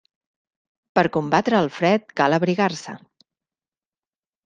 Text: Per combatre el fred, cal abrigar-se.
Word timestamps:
Per 0.99 1.03
combatre 1.19 1.61
el 1.65 1.71
fred, 1.77 2.09
cal 2.23 2.39
abrigar-se. 2.41 2.99